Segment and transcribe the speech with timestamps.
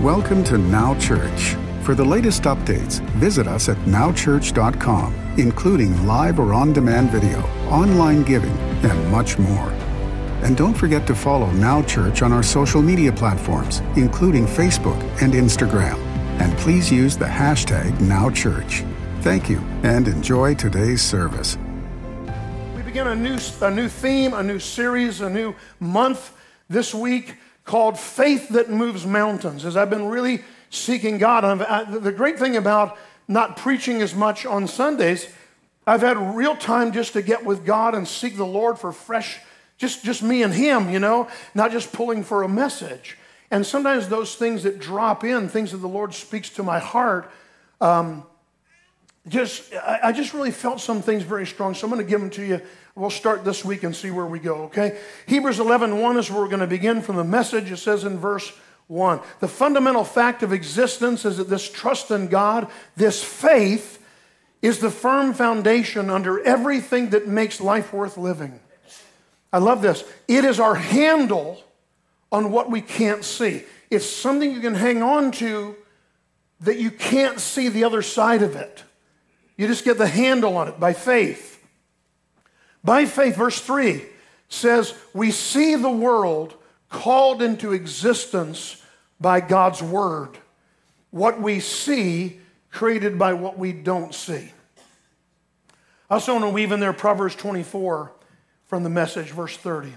[0.00, 1.56] Welcome to Now Church.
[1.82, 8.22] For the latest updates, visit us at nowchurch.com, including live or on demand video, online
[8.22, 9.70] giving, and much more.
[10.42, 15.34] And don't forget to follow Now Church on our social media platforms, including Facebook and
[15.34, 15.98] Instagram.
[16.40, 18.90] And please use the hashtag NowChurch.
[19.20, 21.58] Thank you and enjoy today's service.
[22.74, 26.34] We begin a new, a new theme, a new series, a new month
[26.70, 29.64] this week called Faith That Moves Mountains.
[29.64, 32.96] As I've been really seeking God, I, the great thing about
[33.28, 35.28] not preaching as much on Sundays,
[35.86, 39.38] I've had real time just to get with God and seek the Lord for fresh,
[39.78, 43.16] just, just me and Him, you know, not just pulling for a message.
[43.50, 47.30] And sometimes those things that drop in, things that the Lord speaks to my heart,
[47.80, 48.24] um,
[49.28, 51.74] just I, I just really felt some things very strong.
[51.74, 52.60] So I'm going to give them to you.
[53.00, 54.98] We'll start this week and see where we go, okay?
[55.24, 57.72] Hebrews 11, 1 is where we're going to begin from the message.
[57.72, 58.52] It says in verse
[58.88, 64.04] 1 The fundamental fact of existence is that this trust in God, this faith,
[64.60, 68.60] is the firm foundation under everything that makes life worth living.
[69.50, 70.04] I love this.
[70.28, 71.64] It is our handle
[72.30, 73.62] on what we can't see.
[73.90, 75.74] It's something you can hang on to
[76.60, 78.84] that you can't see the other side of it.
[79.56, 81.49] You just get the handle on it by faith.
[82.82, 84.04] By faith, verse 3
[84.48, 86.54] says, We see the world
[86.88, 88.82] called into existence
[89.20, 90.38] by God's word.
[91.10, 94.52] What we see created by what we don't see.
[96.08, 98.12] I also want to weave in there Proverbs 24
[98.66, 99.92] from the message, verse 30.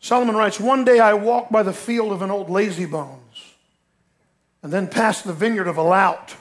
[0.00, 3.18] Solomon writes, One day I walked by the field of an old lazybones
[4.62, 6.36] and then passed the vineyard of a lout.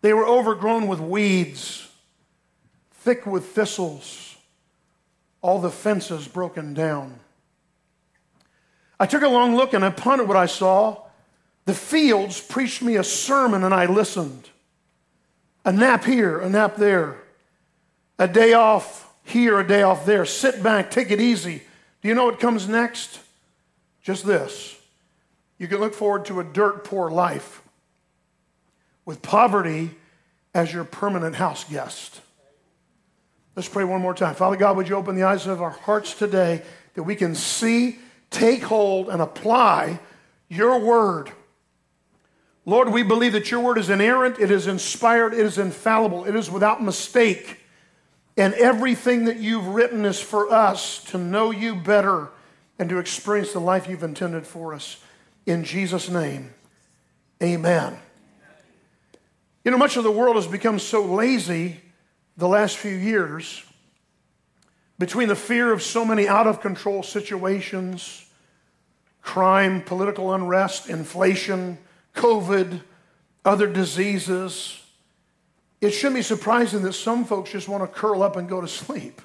[0.00, 1.87] They were overgrown with weeds,
[3.08, 4.36] thick with thistles,
[5.40, 7.18] all the fences broken down.
[9.00, 11.04] I took a long look and I pondered what I saw.
[11.64, 14.50] The fields preached me a sermon and I listened.
[15.64, 17.16] A nap here, a nap there,
[18.18, 20.26] a day off here, a day off there.
[20.26, 21.62] Sit back, take it easy.
[22.02, 23.20] Do you know what comes next?
[24.02, 24.78] Just this.
[25.56, 27.62] You can look forward to a dirt poor life
[29.06, 29.92] with poverty
[30.52, 32.20] as your permanent house guest.
[33.58, 34.36] Let's pray one more time.
[34.36, 36.62] Father God, would you open the eyes of our hearts today
[36.94, 37.98] that we can see,
[38.30, 39.98] take hold, and apply
[40.48, 41.32] your word.
[42.64, 46.36] Lord, we believe that your word is inerrant, it is inspired, it is infallible, it
[46.36, 47.58] is without mistake.
[48.36, 52.28] And everything that you've written is for us to know you better
[52.78, 54.98] and to experience the life you've intended for us.
[55.46, 56.54] In Jesus' name,
[57.42, 57.98] amen.
[59.64, 61.80] You know, much of the world has become so lazy
[62.38, 63.64] the last few years
[64.98, 68.24] between the fear of so many out of control situations,
[69.22, 71.76] crime, political unrest, inflation,
[72.14, 72.80] COVID,
[73.44, 74.80] other diseases.
[75.80, 78.68] It shouldn't be surprising that some folks just want to curl up and go to
[78.68, 79.20] sleep.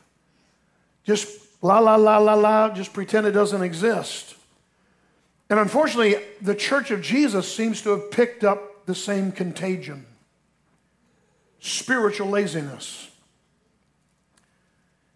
[1.04, 4.36] Just la, la, la, la, la, just pretend it doesn't exist.
[5.52, 10.08] And unfortunately, the church of Jesus seems to have picked up the same contagion
[11.64, 13.10] spiritual laziness.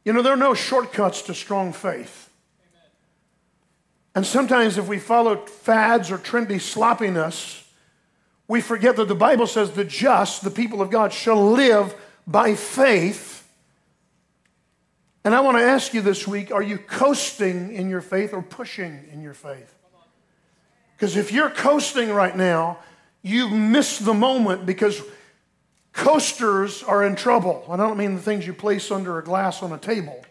[0.06, 2.30] You know, there are no shortcuts to strong faith.
[4.16, 7.70] And sometimes, if we follow fads or trendy sloppiness,
[8.48, 11.94] we forget that the Bible says the just, the people of God, shall live
[12.26, 13.46] by faith.
[15.26, 18.42] And I want to ask you this week are you coasting in your faith or
[18.42, 19.76] pushing in your faith?
[20.96, 22.80] Because if you're coasting right now,
[23.22, 25.02] you've missed the moment because
[25.98, 27.66] Coasters are in trouble.
[27.68, 30.24] I don't mean the things you place under a glass on a table.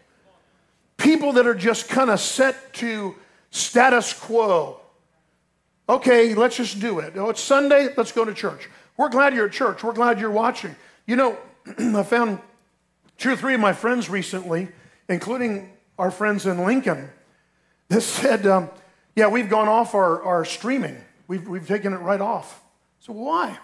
[0.95, 3.15] People that are just kind of set to
[3.51, 4.79] status quo.
[5.89, 7.17] Okay, let's just do it.
[7.17, 8.69] Oh, it's Sunday, let's go to church.
[8.95, 9.83] We're glad you're at church.
[9.83, 10.73] We're glad you're watching.
[11.05, 11.37] You know,
[11.77, 12.39] I found
[13.17, 14.69] two or three of my friends recently,
[15.09, 17.09] including our friends in Lincoln,
[17.89, 18.69] that said, um,
[19.17, 20.95] Yeah, we've gone off our, our streaming.
[21.27, 22.61] We've, we've taken it right off.
[23.01, 23.59] So, why?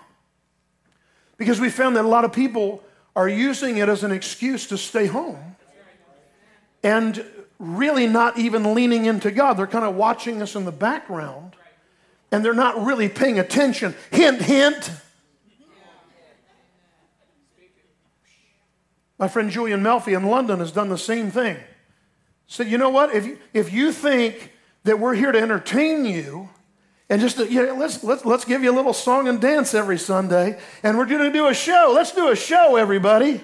[1.38, 2.84] Because we found that a lot of people
[3.16, 5.56] are using it as an excuse to stay home
[6.84, 7.24] and
[7.60, 9.54] really not even leaning into God.
[9.54, 11.56] They're kind of watching us in the background
[12.32, 13.96] and they're not really paying attention.
[14.12, 14.92] Hint, hint.
[19.20, 21.58] My friend Julian Melfi in London has done the same thing.
[22.48, 23.16] Said, you know what?
[23.16, 24.52] If you, if you think
[24.84, 26.50] that we're here to entertain you,
[27.10, 30.60] and just let's, let's, let's give you a little song and dance every Sunday.
[30.84, 31.92] And we're going to do a show.
[31.94, 33.42] Let's do a show, everybody.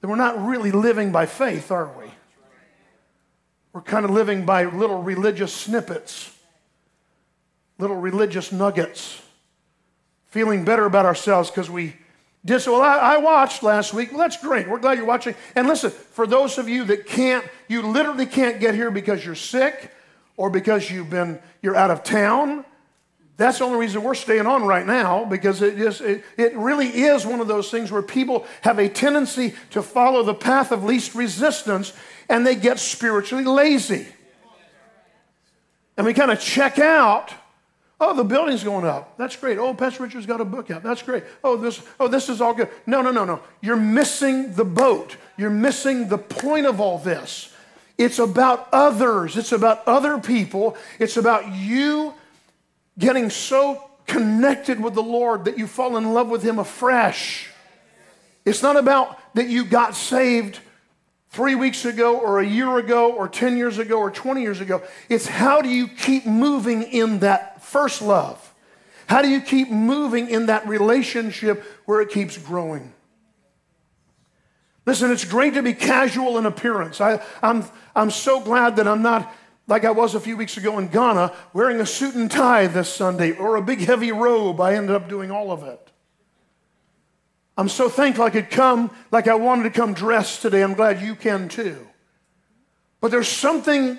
[0.00, 2.06] Then we're not really living by faith, are we?
[3.76, 6.34] we're kind of living by little religious snippets,
[7.78, 9.20] little religious nuggets,
[10.28, 11.94] feeling better about ourselves because we
[12.42, 12.72] did so.
[12.72, 14.12] Well, I, I, watched last week.
[14.12, 14.66] Well, that's great.
[14.66, 15.34] We're glad you're watching.
[15.54, 19.34] And listen, for those of you that can't, you literally can't get here because you're
[19.34, 19.92] sick
[20.36, 22.64] or because you've been, you're out of town
[23.36, 26.88] that's the only reason we're staying on right now because it, just, it, it really
[26.88, 30.84] is one of those things where people have a tendency to follow the path of
[30.84, 31.92] least resistance
[32.30, 34.06] and they get spiritually lazy.
[35.98, 37.32] And we kind of check out.
[37.98, 39.16] Oh, the building's going up.
[39.16, 39.58] That's great.
[39.58, 40.82] Oh, Pastor Richard's got a book out.
[40.82, 41.24] That's great.
[41.42, 42.68] Oh, this, oh, this is all good.
[42.86, 43.40] No, no, no, no.
[43.62, 45.16] You're missing the boat.
[45.38, 47.52] You're missing the point of all this.
[47.98, 49.36] It's about others.
[49.36, 50.76] It's about other people.
[50.98, 52.12] It's about you
[52.98, 57.50] getting so connected with the Lord that you fall in love with Him afresh.
[58.44, 60.60] It's not about that you got saved
[61.30, 64.82] three weeks ago or a year ago or 10 years ago or 20 years ago.
[65.08, 68.54] It's how do you keep moving in that first love?
[69.06, 72.92] How do you keep moving in that relationship where it keeps growing?
[74.86, 77.00] Listen, it's great to be casual in appearance.
[77.00, 79.34] I, I'm, I'm so glad that I'm not
[79.66, 82.92] like I was a few weeks ago in Ghana, wearing a suit and tie this
[82.92, 84.60] Sunday or a big heavy robe.
[84.60, 85.90] I ended up doing all of it.
[87.58, 90.62] I'm so thankful I could come like I wanted to come dressed today.
[90.62, 91.84] I'm glad you can too.
[93.00, 93.98] But there's something,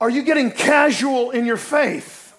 [0.00, 2.34] are you getting casual in your faith?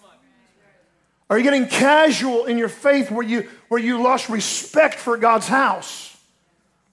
[1.31, 5.47] Are you getting casual in your faith where you, where you lost respect for God's
[5.47, 6.10] house,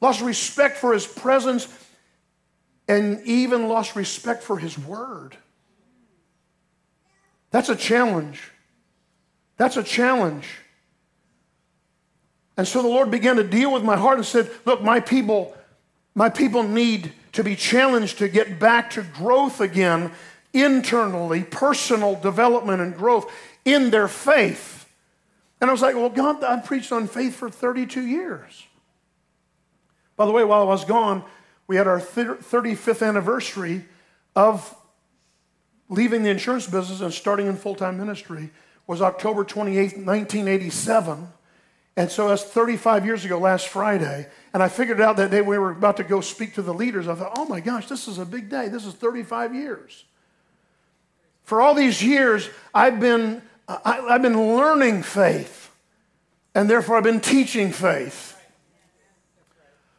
[0.01, 1.69] lost respect for His presence,
[2.89, 5.37] and even lost respect for his word.
[7.51, 8.51] That's a challenge.
[9.59, 10.49] That's a challenge.
[12.57, 15.55] And so the Lord began to deal with my heart and said, Look, my people,
[16.15, 20.11] my people need to be challenged to get back to growth again
[20.53, 23.31] internally, personal development and growth
[23.65, 24.91] in their faith.
[25.61, 28.68] And I was like, Well, God, I've preached on faith for 32 years.
[30.19, 31.25] By the way, while I was gone,
[31.69, 33.85] we had our 35th anniversary
[34.35, 34.75] of
[35.89, 38.51] leaving the insurance business and starting in full-time ministry
[38.89, 41.29] was October 28, 1987.
[41.97, 44.27] And so that's 35 years ago last Friday.
[44.53, 47.07] And I figured out that day we were about to go speak to the leaders.
[47.07, 48.69] I thought, oh my gosh, this is a big day.
[48.69, 50.05] This is 35 years.
[51.45, 55.71] For all these years, I've been, I, I've been learning faith.
[56.57, 58.38] And therefore, I've been teaching faith.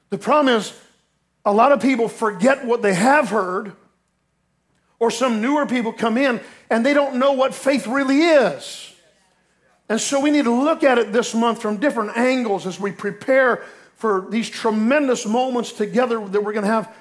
[0.09, 0.73] The problem is,
[1.45, 3.73] a lot of people forget what they have heard,
[4.99, 8.93] or some newer people come in and they don't know what faith really is.
[9.87, 12.91] And so we need to look at it this month from different angles as we
[12.91, 13.63] prepare
[13.95, 16.95] for these tremendous moments together that we're going to have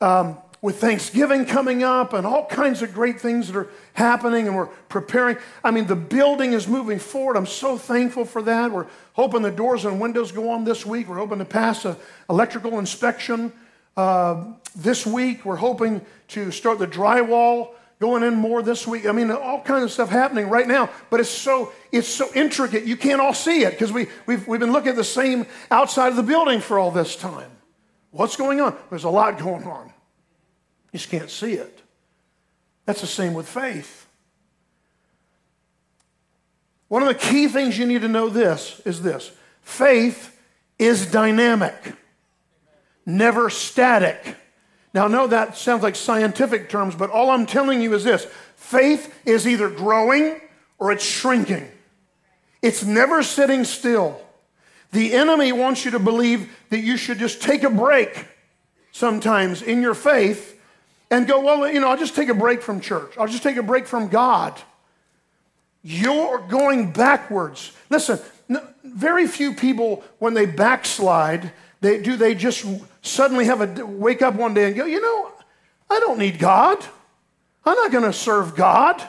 [0.00, 4.56] um, with Thanksgiving coming up and all kinds of great things that are happening and
[4.56, 5.36] we're preparing.
[5.62, 7.36] I mean, the building is moving forward.
[7.36, 8.72] I'm so thankful for that.
[8.72, 11.08] We're hoping the doors and windows go on this week.
[11.08, 11.96] We're hoping to pass an
[12.28, 13.52] electrical inspection
[13.98, 14.44] uh,
[14.76, 19.06] this week, we're hoping to start the drywall going in more this week.
[19.06, 22.84] I mean, all kinds of stuff happening right now, but it's so it's so intricate
[22.84, 26.10] you can't all see it because we we've we've been looking at the same outside
[26.10, 27.50] of the building for all this time.
[28.12, 28.76] What's going on?
[28.88, 29.92] There's a lot going on.
[30.92, 31.82] You just can't see it.
[32.84, 34.06] That's the same with faith.
[36.88, 39.30] One of the key things you need to know this is this.
[39.62, 40.34] Faith
[40.78, 41.74] is dynamic
[43.08, 44.36] never static.
[44.92, 48.26] Now, I know that sounds like scientific terms, but all I'm telling you is this
[48.54, 50.40] faith is either growing
[50.78, 51.66] or it's shrinking,
[52.62, 54.20] it's never sitting still.
[54.90, 58.26] The enemy wants you to believe that you should just take a break
[58.90, 60.57] sometimes in your faith
[61.10, 63.16] and go, well, you know, I'll just take a break from church.
[63.18, 64.60] I'll just take a break from God.
[65.82, 67.72] You're going backwards.
[67.88, 68.18] Listen,
[68.84, 72.66] very few people, when they backslide, they, do they just
[73.02, 75.32] suddenly have a wake up one day and go, you know,
[75.90, 76.84] I don't need God.
[77.64, 79.02] I'm not going to serve God.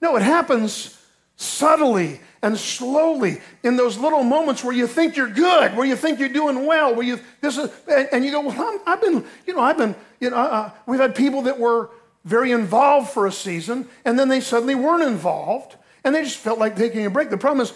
[0.00, 0.98] No, it happens
[1.42, 6.18] subtly and slowly in those little moments where you think you're good, where you think
[6.18, 7.70] you're doing well, where you this is,
[8.12, 11.00] and you go, well, i have been, you know, I've been, you know, uh, we've
[11.00, 11.90] had people that were
[12.24, 16.58] very involved for a season, and then they suddenly weren't involved, and they just felt
[16.58, 17.30] like taking a break.
[17.30, 17.72] The problem is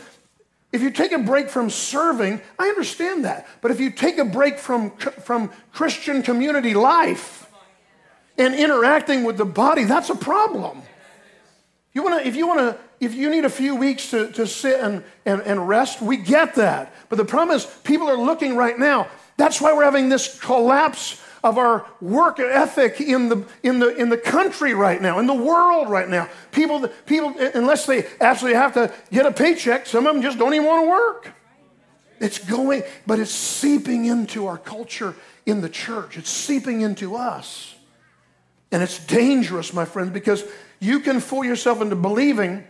[0.73, 3.47] if you take a break from serving, I understand that.
[3.61, 7.51] But if you take a break from, from Christian community life
[8.37, 10.83] and interacting with the body, that's a problem.
[11.93, 14.81] You wanna, if you want to, if you need a few weeks to, to sit
[14.81, 16.95] and, and, and rest, we get that.
[17.09, 19.09] But the problem is, people are looking right now.
[19.37, 24.09] That's why we're having this collapse of our work ethic in the, in the, in
[24.09, 26.29] the country right now, in the world right now.
[26.51, 30.55] People, people, unless they actually have to get a paycheck, some of them just don't
[30.55, 31.33] even want to work.
[32.19, 36.17] It's going, but it's seeping into our culture in the church.
[36.17, 37.75] It's seeping into us.
[38.73, 40.45] And it's dangerous, my friends, because
[40.81, 42.65] you can fool yourself into believing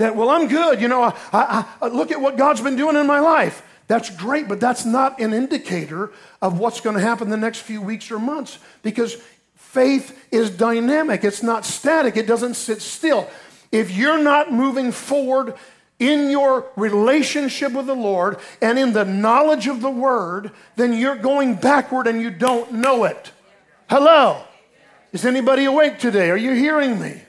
[0.00, 0.80] that, well, I'm good.
[0.80, 3.62] You know, I, I, I, look at what God's been doing in my life.
[3.86, 7.82] That's great, but that's not an indicator of what's going to happen the next few
[7.82, 9.18] weeks or months because
[9.56, 11.22] faith is dynamic.
[11.22, 13.28] It's not static, it doesn't sit still.
[13.72, 15.54] If you're not moving forward
[15.98, 21.14] in your relationship with the Lord and in the knowledge of the Word, then you're
[21.14, 23.32] going backward and you don't know it.
[23.90, 24.44] Hello?
[25.12, 26.30] Is anybody awake today?
[26.30, 27.20] Are you hearing me?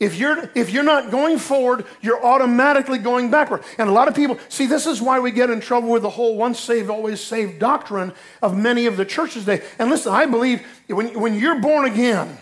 [0.00, 3.62] If you're, if you're not going forward, you're automatically going backward.
[3.76, 6.10] And a lot of people, see, this is why we get in trouble with the
[6.10, 9.62] whole once saved, always saved doctrine of many of the churches today.
[9.78, 12.38] And listen, I believe when, when you're born again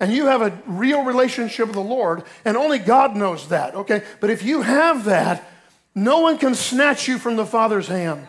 [0.00, 4.02] and you have a real relationship with the Lord, and only God knows that, okay?
[4.20, 5.48] But if you have that,
[5.94, 8.26] no one can snatch you from the Father's hand.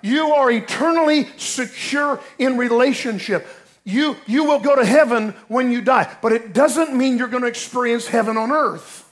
[0.00, 3.46] You are eternally secure in relationship.
[3.86, 7.44] You, you will go to heaven when you die, but it doesn't mean you're going
[7.44, 9.08] to experience heaven on earth.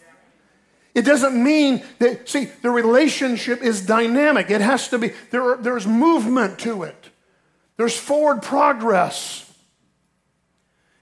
[0.97, 4.50] It doesn't mean that, see, the relationship is dynamic.
[4.50, 7.11] It has to be, there, there's movement to it,
[7.76, 9.49] there's forward progress.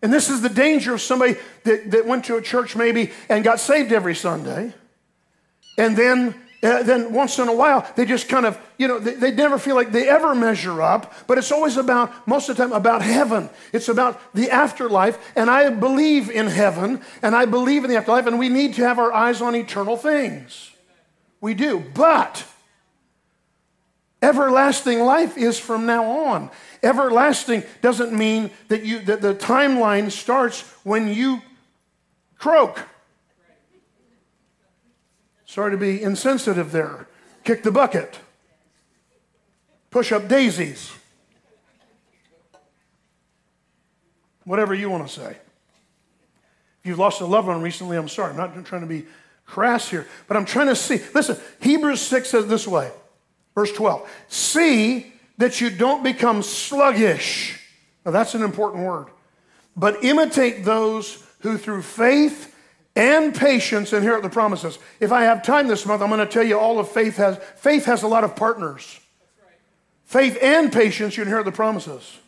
[0.02, 3.42] And this is the danger of somebody that, that went to a church maybe and
[3.42, 4.74] got saved every Sunday,
[5.78, 9.14] and then uh, then once in a while, they just kind of, you know, they,
[9.14, 12.62] they, never feel like they ever measure up, but it's always about, most of the
[12.62, 13.50] time, about heaven.
[13.72, 18.26] It's about the afterlife, and I believe in heaven, and I believe in the afterlife,
[18.26, 20.70] and we need to have our eyes on eternal things.
[21.40, 21.84] We do.
[21.94, 22.46] But
[24.22, 26.48] everlasting life is from now on.
[26.80, 31.42] Everlasting doesn't mean that, you, that the timeline starts when you
[32.38, 32.86] croak.
[35.52, 37.06] Sorry to be insensitive there.
[37.44, 38.18] Kick the bucket.
[39.90, 40.90] Push up daisies.
[44.44, 45.36] Whatever you want to say.
[46.80, 48.30] If you've lost a loved one recently, I'm sorry.
[48.30, 49.04] I'm not trying to be
[49.44, 51.00] crass here, but I'm trying to see.
[51.14, 52.90] Listen, Hebrews 6 says this way,
[53.54, 57.60] verse 12 See that you don't become sluggish.
[58.06, 59.08] Now, that's an important word.
[59.76, 62.51] But imitate those who through faith
[62.94, 64.78] and patience inherit the promises.
[65.00, 67.38] If I have time this month, I'm going to tell you all of faith has.
[67.56, 69.00] Faith has a lot of partners.
[70.04, 72.18] Faith and patience, you inherit the promises.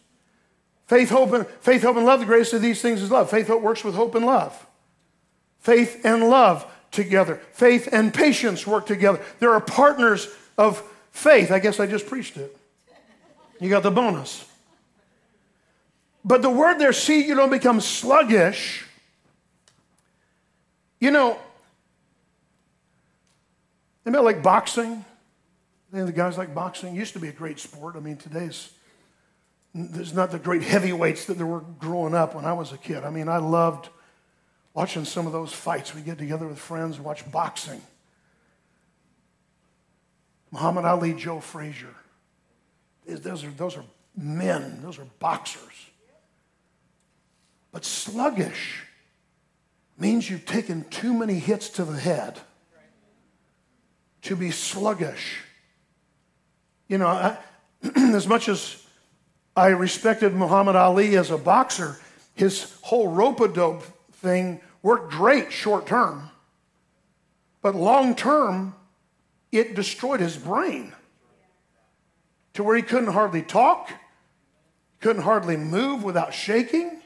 [0.86, 2.20] Faith, hope, and, faith, hope, and love.
[2.20, 3.30] The greatest of these things is love.
[3.30, 4.66] Faith, works with hope and love.
[5.60, 7.40] Faith and love together.
[7.52, 9.20] Faith and patience work together.
[9.40, 11.50] There are partners of faith.
[11.50, 12.56] I guess I just preached it.
[13.60, 14.46] You got the bonus.
[16.24, 18.86] But the word there, see, you don't become sluggish
[21.04, 21.38] you know,
[24.06, 25.04] anybody like boxing?
[25.92, 26.94] The guys like boxing?
[26.94, 27.94] Used to be a great sport.
[27.94, 28.70] I mean, today's
[29.74, 33.02] there's not the great heavyweights that there were growing up when I was a kid.
[33.04, 33.88] I mean, I loved
[34.72, 35.94] watching some of those fights.
[35.94, 37.82] We get together with friends, watch boxing.
[40.52, 41.94] Muhammad Ali, Joe Frazier.
[43.06, 43.84] Those are, those are
[44.16, 45.90] men, those are boxers.
[47.72, 48.83] But sluggish
[49.98, 52.40] means you've taken too many hits to the head
[54.22, 55.42] to be sluggish.
[56.88, 57.36] You know, I,
[57.96, 58.84] as much as
[59.56, 61.98] I respected Muhammad Ali as a boxer,
[62.34, 66.30] his whole rope a dope thing worked great short term.
[67.62, 68.74] But long term,
[69.52, 70.92] it destroyed his brain
[72.54, 73.90] to where he couldn't hardly talk,
[75.00, 77.00] couldn't hardly move without shaking.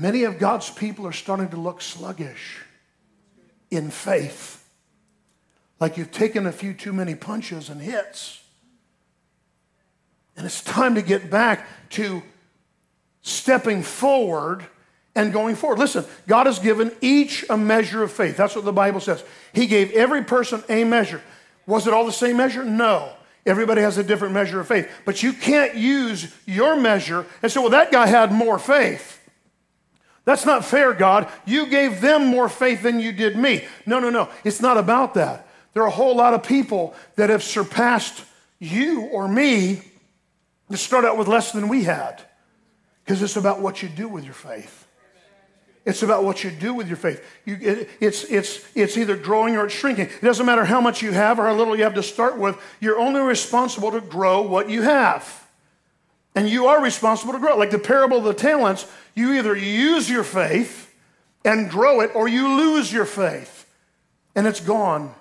[0.00, 2.60] Many of God's people are starting to look sluggish
[3.70, 4.64] in faith,
[5.80, 8.40] like you've taken a few too many punches and hits.
[10.36, 12.22] And it's time to get back to
[13.22, 14.64] stepping forward
[15.16, 15.80] and going forward.
[15.80, 18.36] Listen, God has given each a measure of faith.
[18.36, 19.24] That's what the Bible says.
[19.52, 21.20] He gave every person a measure.
[21.66, 22.64] Was it all the same measure?
[22.64, 23.12] No.
[23.44, 24.88] Everybody has a different measure of faith.
[25.04, 29.17] But you can't use your measure and say, well, that guy had more faith.
[30.28, 31.26] That's not fair, God.
[31.46, 33.64] You gave them more faith than you did me.
[33.86, 34.28] No, no, no.
[34.44, 35.48] It's not about that.
[35.72, 38.22] There are a whole lot of people that have surpassed
[38.58, 39.80] you or me
[40.68, 42.20] that start out with less than we had
[43.02, 44.86] because it's about what you do with your faith.
[45.86, 47.24] It's about what you do with your faith.
[47.46, 50.08] You, it, it's, it's, it's either growing or it's shrinking.
[50.08, 52.60] It doesn't matter how much you have or how little you have to start with.
[52.80, 55.47] You're only responsible to grow what you have.
[56.38, 57.56] And you are responsible to grow.
[57.56, 60.94] Like the parable of the talents, you either use your faith
[61.44, 63.68] and grow it or you lose your faith
[64.36, 65.12] and it's gone.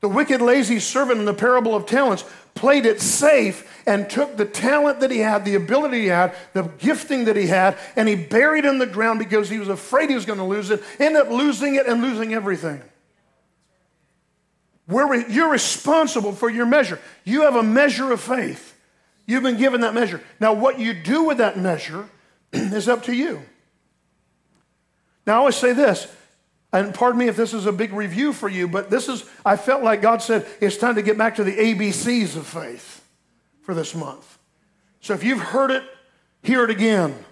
[0.00, 4.46] The wicked, lazy servant in the parable of talents played it safe and took the
[4.46, 8.16] talent that he had, the ability he had, the gifting that he had, and he
[8.16, 10.82] buried it in the ground because he was afraid he was going to lose it,
[10.98, 12.80] ended up losing it and losing everything.
[14.88, 16.98] We're, you're responsible for your measure.
[17.24, 18.72] You have a measure of faith.
[19.26, 20.22] You've been given that measure.
[20.40, 22.08] Now, what you do with that measure
[22.52, 23.42] is up to you.
[25.26, 26.06] Now, I always say this,
[26.72, 29.56] and pardon me if this is a big review for you, but this is, I
[29.56, 33.04] felt like God said, it's time to get back to the ABCs of faith
[33.62, 34.38] for this month.
[35.00, 35.82] So if you've heard it,
[36.42, 37.10] hear it again.
[37.10, 37.24] Amen.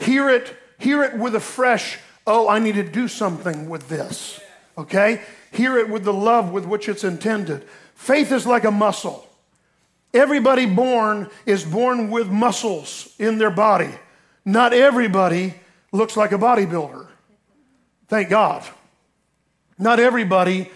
[0.00, 4.40] Hear it, hear it with a fresh, oh, I need to do something with this.
[4.76, 5.22] Okay?
[5.52, 7.66] Hear it with the love with which it's intended.
[7.94, 9.29] Faith is like a muscle.
[10.12, 13.90] Everybody born is born with muscles in their body.
[14.44, 15.54] Not everybody
[15.92, 17.06] looks like a bodybuilder.
[18.08, 18.64] Thank God.
[19.78, 20.70] Not everybody,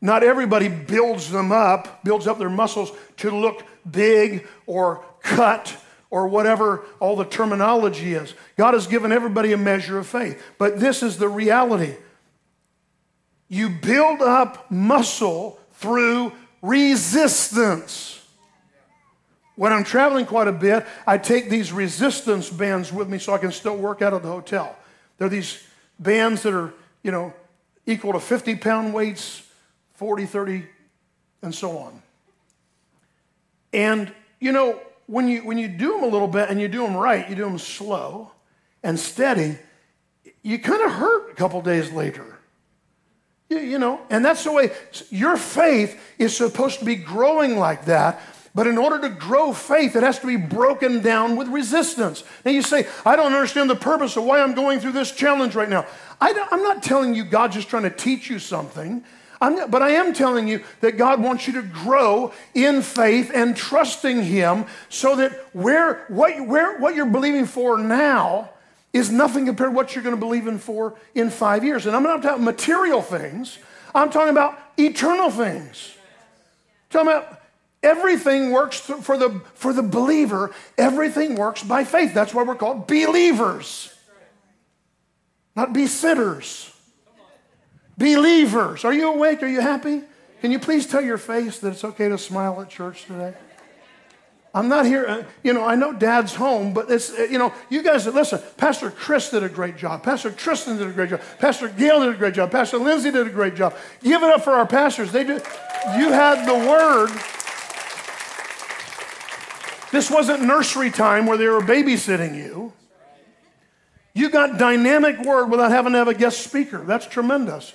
[0.00, 5.76] not everybody builds them up, builds up their muscles to look big or cut
[6.10, 8.34] or whatever all the terminology is.
[8.56, 10.42] God has given everybody a measure of faith.
[10.58, 11.94] But this is the reality.
[13.48, 16.32] You build up muscle through
[16.62, 18.19] resistance.
[19.60, 23.36] When I'm traveling quite a bit, I take these resistance bands with me so I
[23.36, 24.74] can still work out of the hotel.
[25.18, 25.62] They're these
[25.98, 27.34] bands that are, you know,
[27.84, 29.42] equal to 50 pound weights,
[29.96, 30.66] 40, 30,
[31.42, 32.00] and so on.
[33.74, 36.80] And, you know, when you, when you do them a little bit and you do
[36.82, 38.30] them right, you do them slow
[38.82, 39.58] and steady,
[40.42, 42.38] you kind of hurt a couple days later.
[43.50, 44.70] You, you know, and that's the way
[45.10, 48.22] your faith is supposed to be growing like that.
[48.54, 52.24] But in order to grow faith, it has to be broken down with resistance.
[52.44, 55.54] Now you say, I don't understand the purpose of why I'm going through this challenge
[55.54, 55.86] right now.
[56.20, 59.04] I am not telling you God's just trying to teach you something.
[59.40, 63.56] Not, but I am telling you that God wants you to grow in faith and
[63.56, 68.50] trusting Him so that where, what, where, what you're believing for now
[68.92, 71.86] is nothing compared to what you're going to believe in for in five years.
[71.86, 73.58] And I'm not talking about material things,
[73.94, 75.94] I'm talking about eternal things.
[76.92, 77.39] I'm talking about
[77.82, 82.14] everything works for the, for the believer, everything works by faith.
[82.14, 83.92] That's why we're called believers,
[85.56, 86.66] not be sitters.
[87.98, 88.86] Believers.
[88.86, 89.42] Are you awake?
[89.42, 90.02] Are you happy?
[90.40, 93.34] Can you please tell your face that it's okay to smile at church today?
[94.52, 97.52] I'm not here, uh, you know, I know dad's home, but it's, uh, you know,
[97.68, 100.02] you guys, listen, Pastor Chris did a great job.
[100.02, 101.20] Pastor Tristan did a great job.
[101.38, 102.50] Pastor Gail did a great job.
[102.50, 103.76] Pastor Lindsay did a great job.
[104.02, 105.12] Give it up for our pastors.
[105.12, 105.42] They did,
[105.96, 107.10] you had the word.
[109.92, 112.72] This wasn't nursery time where they were babysitting you.
[114.14, 116.84] You got dynamic word without having to have a guest speaker.
[116.84, 117.72] That's tremendous.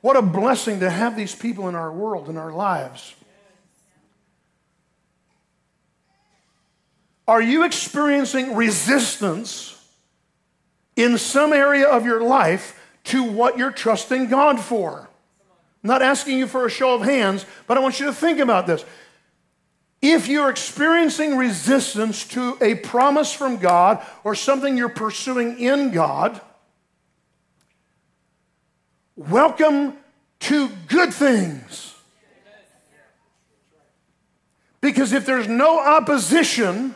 [0.00, 3.14] What a blessing to have these people in our world, in our lives.
[7.26, 9.80] Are you experiencing resistance
[10.96, 15.08] in some area of your life to what you're trusting God for?
[15.84, 18.38] I'm not asking you for a show of hands, but I want you to think
[18.38, 18.84] about this.
[20.02, 26.40] If you're experiencing resistance to a promise from God or something you're pursuing in God,
[29.16, 29.94] Welcome
[30.40, 31.94] to good things.
[34.80, 36.94] Because if there's no opposition,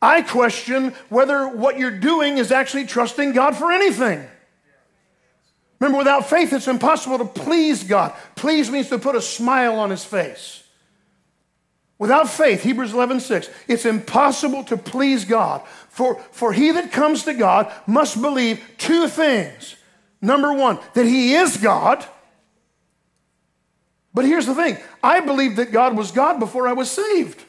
[0.00, 4.26] I question whether what you're doing is actually trusting God for anything.
[5.78, 8.14] Remember, without faith, it's impossible to please God.
[8.34, 10.64] Please means to put a smile on his face.
[11.98, 15.62] Without faith, Hebrews 11, 6, it's impossible to please God.
[15.88, 19.76] For, for he that comes to God must believe two things
[20.20, 22.04] Number one, that He is God.
[24.14, 27.42] But here's the thing I believed that God was God before I was saved.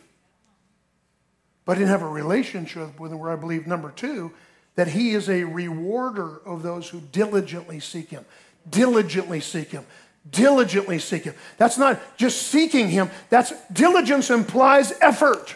[1.66, 4.32] But I didn't have a relationship with Him where I believed, number two,
[4.76, 8.26] that He is a rewarder of those who diligently seek Him.
[8.70, 9.86] Diligently seek Him.
[10.32, 11.36] Diligently seek Him.
[11.58, 15.56] That's not just seeking Him, that's diligence implies effort,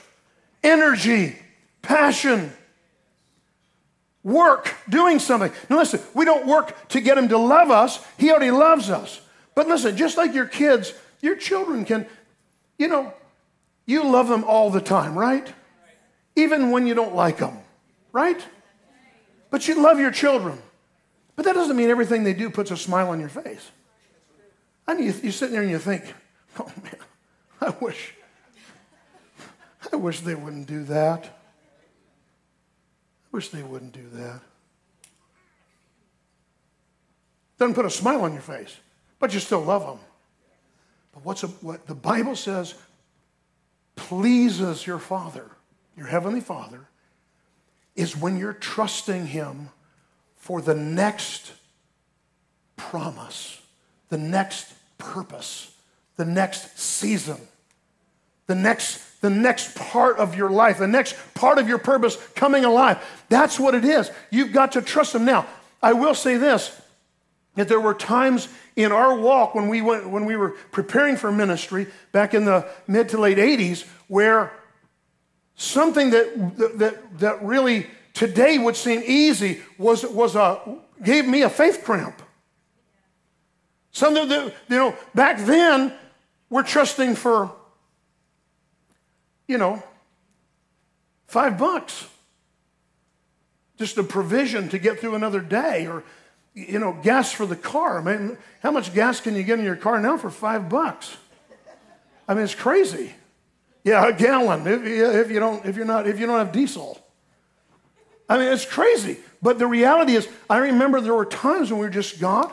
[0.63, 1.37] energy,
[1.81, 2.53] passion
[4.23, 5.51] work doing something.
[5.69, 9.21] Now, listen, we don't work to get him to love us, he already loves us.
[9.55, 12.07] But listen, just like your kids, your children can,
[12.77, 13.13] you know,
[13.85, 15.51] you love them all the time, right?
[16.35, 17.57] Even when you don't like them,
[18.11, 18.41] right?
[19.49, 20.57] But you love your children.
[21.35, 23.71] But that doesn't mean everything they do puts a smile on your face.
[24.87, 26.03] Mean, you, you sit there and you think,
[26.59, 26.95] oh man,
[27.61, 28.13] I wish,
[29.91, 31.25] I wish they wouldn't do that.
[31.25, 31.29] I
[33.31, 34.41] wish they wouldn't do that.
[37.57, 38.75] Doesn't put a smile on your face,
[39.19, 39.99] but you still love them.
[41.13, 42.75] But what's a, what the Bible says
[43.95, 45.49] pleases your Father,
[45.95, 46.87] your Heavenly Father,
[47.95, 49.69] is when you're trusting Him
[50.35, 51.53] for the next
[52.75, 53.60] promise,
[54.11, 55.73] the next purpose,
[56.17, 57.37] the next season,
[58.45, 62.65] the next, the next part of your life, the next part of your purpose coming
[62.65, 62.99] alive.
[63.29, 64.11] That's what it is.
[64.29, 65.23] You've got to trust Him.
[65.23, 65.47] Now,
[65.81, 66.79] I will say this
[67.55, 71.31] that there were times in our walk when we went when we were preparing for
[71.31, 74.51] ministry back in the mid to late 80s where
[75.55, 80.59] something that that that really today would seem easy was was a
[81.03, 82.21] gave me a faith cramp
[83.91, 85.93] something that you know back then
[86.49, 87.51] we're trusting for
[89.47, 89.81] you know
[91.27, 92.07] five bucks
[93.77, 96.03] just a provision to get through another day or
[96.53, 97.99] you know, gas for the car.
[97.99, 101.15] I mean, how much gas can you get in your car now for five bucks?
[102.27, 103.13] I mean, it's crazy.
[103.83, 106.99] Yeah, a gallon if, if you don't if you're not if you don't have diesel.
[108.29, 109.17] I mean, it's crazy.
[109.41, 112.51] But the reality is, I remember there were times when we were just God.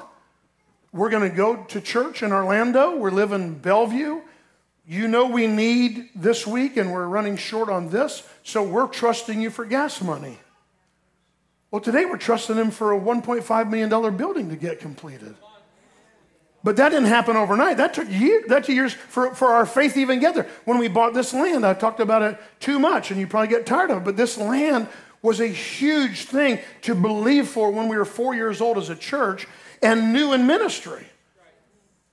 [0.92, 2.96] We're going to go to church in Orlando.
[2.96, 4.22] We're living in Bellevue.
[4.86, 9.40] You know we need this week, and we're running short on this, so we're trusting
[9.40, 10.38] you for gas money.
[11.70, 15.34] Well, today we're trusting him for a $1.5 million building to get completed.
[16.64, 17.76] But that didn't happen overnight.
[17.76, 20.48] That took years, that took years for, for our faith to even get there.
[20.64, 23.66] When we bought this land, I talked about it too much, and you probably get
[23.66, 24.88] tired of it, but this land
[25.20, 28.96] was a huge thing to believe for when we were four years old as a
[28.96, 29.46] church
[29.82, 31.06] and new in ministry.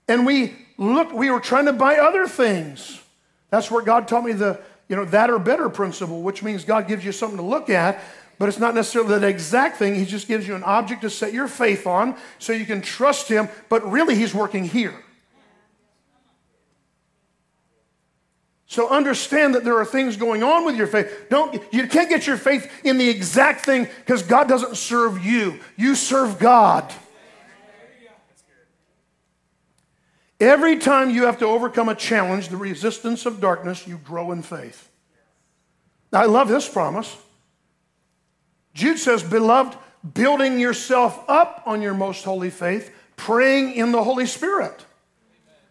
[0.08, 3.02] And we looked, we were trying to buy other things.
[3.50, 6.88] That's where God taught me the, you know, that or better principle, which means God
[6.88, 8.04] gives you something to look at
[8.38, 9.96] but it's not necessarily that exact thing.
[9.96, 13.28] He just gives you an object to set your faith on so you can trust
[13.30, 14.94] Him, but really He's working here.
[18.68, 21.28] So understand that there are things going on with your faith.
[21.30, 25.60] Don't you can't get your faith in the exact thing because God doesn't serve you.
[25.78, 26.94] You serve God.
[30.40, 34.42] Every time you have to overcome a challenge, the resistance of darkness, you grow in
[34.42, 34.90] faith.
[36.12, 37.16] Now, I love this promise.
[38.74, 39.78] Jude says, Beloved,
[40.14, 44.86] building yourself up on your most holy faith, praying in the Holy Spirit.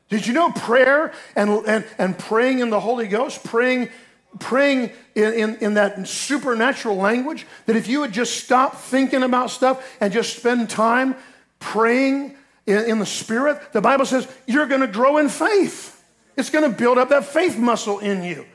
[0.09, 3.90] Did you know prayer and, and, and praying in the Holy Ghost, praying,
[4.38, 9.50] praying in, in, in that supernatural language, that if you would just stop thinking about
[9.50, 11.16] stuff and just spend time
[11.59, 16.03] praying in, in the Spirit, the Bible says you're going to grow in faith.
[16.37, 18.46] It's going to build up that faith muscle in you.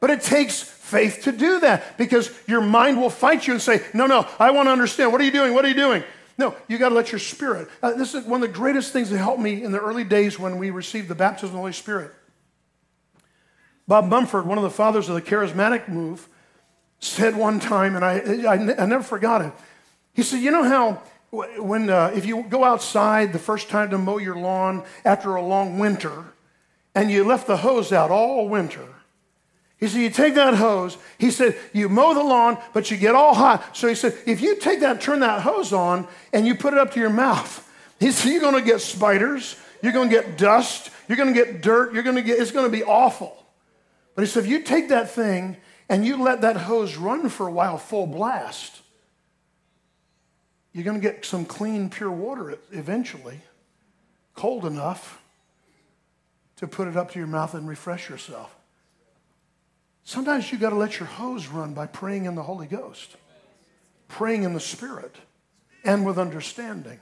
[0.00, 3.82] But it takes faith to do that because your mind will fight you and say,
[3.92, 5.12] No, no, I want to understand.
[5.12, 5.54] What are you doing?
[5.54, 6.04] What are you doing?
[6.38, 7.68] No, you got to let your spirit.
[7.82, 10.38] Uh, this is one of the greatest things that helped me in the early days
[10.38, 12.12] when we received the baptism of the Holy Spirit.
[13.88, 16.28] Bob Mumford, one of the fathers of the charismatic move,
[16.98, 19.52] said one time, and I, I, I never forgot it.
[20.12, 21.02] He said, You know how
[21.58, 25.42] when uh, if you go outside the first time to mow your lawn after a
[25.42, 26.24] long winter
[26.94, 28.86] and you left the hose out all winter
[29.78, 30.96] he said, You take that hose.
[31.18, 33.76] He said, You mow the lawn, but you get all hot.
[33.76, 36.78] So he said, If you take that, turn that hose on, and you put it
[36.78, 37.62] up to your mouth,
[38.00, 39.56] he said, You're going to get spiders.
[39.82, 40.90] You're going to get dust.
[41.08, 41.92] You're going to get dirt.
[41.92, 43.36] You're going to get, it's going to be awful.
[44.14, 47.46] But he said, If you take that thing and you let that hose run for
[47.46, 48.80] a while full blast,
[50.76, 53.40] you're going to get some clean, pure water eventually,
[54.34, 55.22] cold enough
[56.56, 58.54] to put it up to your mouth and refresh yourself.
[60.04, 63.16] Sometimes you got to let your hose run by praying in the Holy Ghost,
[64.06, 65.16] praying in the Spirit,
[65.82, 67.00] and with understanding.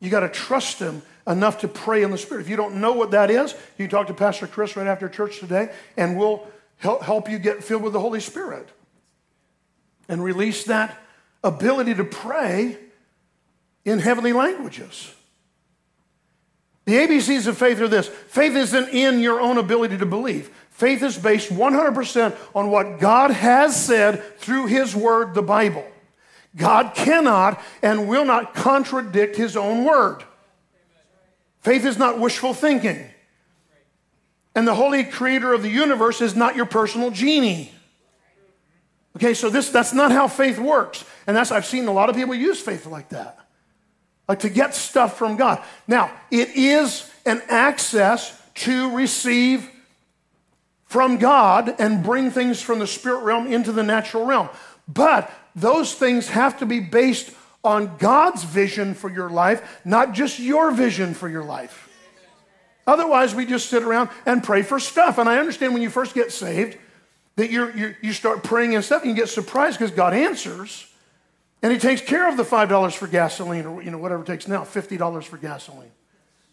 [0.00, 2.40] You got to trust Him enough to pray in the Spirit.
[2.40, 5.38] If you don't know what that is, you talk to Pastor Chris right after church
[5.38, 8.68] today, and we'll help you get filled with the Holy Spirit
[10.08, 10.98] and release that
[11.42, 12.76] ability to pray
[13.84, 15.14] in heavenly languages.
[16.84, 20.50] The ABCs of faith are this faith isn't in your own ability to believe.
[20.70, 25.84] Faith is based 100% on what God has said through His Word, the Bible.
[26.56, 30.22] God cannot and will not contradict His own Word.
[31.60, 33.04] Faith is not wishful thinking.
[34.54, 37.72] And the Holy Creator of the universe is not your personal genie.
[39.16, 41.04] Okay, so this, that's not how faith works.
[41.28, 43.38] And that's, I've seen a lot of people use faith like that,
[44.26, 45.62] like to get stuff from God.
[45.86, 49.70] Now, it is an access to receive
[50.86, 54.48] from God and bring things from the spirit realm into the natural realm.
[54.88, 57.30] But those things have to be based
[57.62, 61.90] on God's vision for your life, not just your vision for your life.
[62.86, 65.18] Otherwise, we just sit around and pray for stuff.
[65.18, 66.78] And I understand when you first get saved
[67.36, 70.86] that you you start praying and stuff, and you get surprised because God answers.
[71.62, 74.46] And he takes care of the $5 for gasoline or you know, whatever it takes
[74.46, 75.90] now, $50 for gasoline.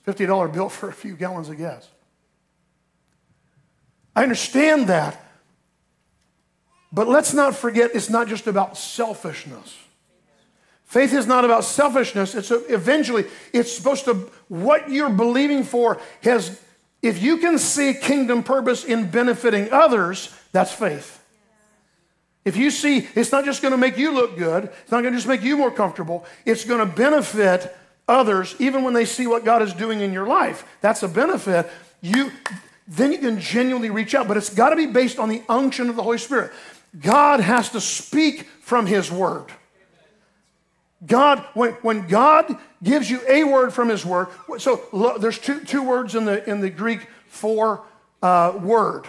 [0.08, 1.88] $50 bill for a few gallons of gas.
[4.16, 5.22] I understand that.
[6.92, 9.78] But let's not forget it's not just about selfishness.
[10.86, 12.36] Faith is not about selfishness.
[12.36, 16.62] It's a, eventually, it's supposed to, what you're believing for has,
[17.02, 21.22] if you can see kingdom purpose in benefiting others, that's faith.
[22.46, 25.14] If you see, it's not just going to make you look good, it's not going
[25.14, 27.76] to just make you more comfortable, it's going to benefit
[28.08, 30.64] others even when they see what God is doing in your life.
[30.82, 31.68] That's a benefit.
[32.02, 32.32] You,
[32.88, 35.90] then you can genuinely reach out, but it's got to be based on the unction
[35.90, 36.52] of the Holy Spirit.
[37.00, 39.48] God has to speak from His Word.
[41.06, 44.28] God, when, when God gives you a word from His Word,
[44.60, 47.84] so there's two, two words in the, in the Greek for
[48.22, 49.08] uh, word.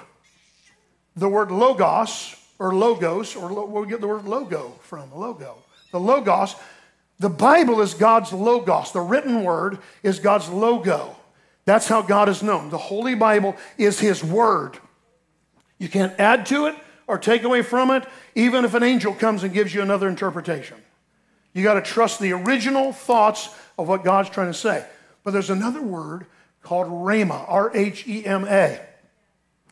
[1.17, 5.59] The word logos, or logos, or lo, where we get the word logo from, logo.
[5.93, 6.55] The logos,
[7.19, 8.93] the Bible is God's logos.
[8.93, 11.17] The written word is God's logo.
[11.65, 12.71] That's how God is known.
[12.71, 14.79] The Holy Bible is His word.
[15.79, 16.75] You can't add to it
[17.07, 20.77] or take away from it, even if an angel comes and gives you another interpretation.
[21.53, 24.85] You got to trust the original thoughts of what God's trying to say.
[25.25, 26.27] But there's another word
[26.63, 28.81] called rhema, R H E M A.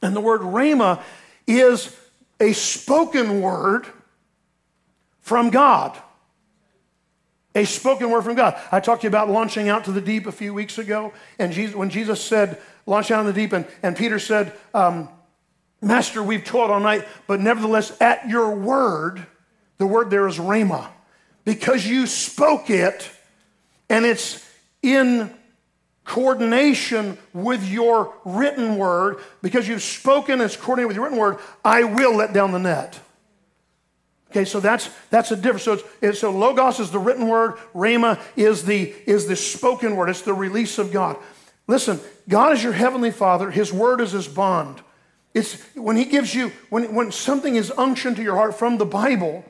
[0.02, 1.02] And the word rhema
[1.46, 1.94] is
[2.40, 3.86] a spoken word
[5.20, 5.96] from God.
[7.54, 8.60] A spoken word from God.
[8.72, 11.12] I talked to you about launching out to the deep a few weeks ago.
[11.38, 15.08] And Jesus, when Jesus said, launch out in the deep, and, and Peter said, um,
[15.80, 19.24] Master, we've toiled all night, but nevertheless, at your word,
[19.78, 20.88] the word there is rhema
[21.44, 23.10] because you spoke it
[23.88, 24.44] and it's
[24.82, 25.32] in
[26.04, 31.84] coordination with your written word, because you've spoken it's coordinated with your written word, I
[31.84, 33.00] will let down the net.
[34.30, 35.62] Okay, so that's that's a difference.
[35.62, 39.94] So, it's, it's, so logos is the written word, rhema is the is the spoken
[39.94, 40.10] word.
[40.10, 41.16] It's the release of God.
[41.68, 43.50] Listen, God is your heavenly Father.
[43.50, 44.80] His word is His bond.
[45.34, 48.84] It's when He gives you when when something is unctioned to your heart from the
[48.84, 49.44] Bible.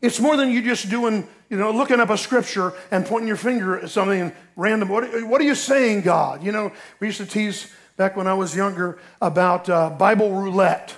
[0.00, 3.36] It's more than you just doing, you know, looking up a scripture and pointing your
[3.36, 4.88] finger at something random.
[4.88, 6.42] What, what are you saying, God?
[6.42, 10.94] You know, we used to tease back when I was younger about uh, Bible roulette.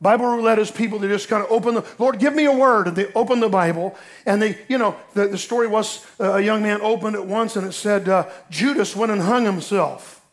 [0.00, 2.86] Bible roulette is people that just kind of open the, Lord, give me a word.
[2.86, 3.96] And they open the Bible.
[4.24, 7.56] And they, you know, the, the story was uh, a young man opened it once
[7.56, 10.24] and it said, uh, Judas went and hung himself.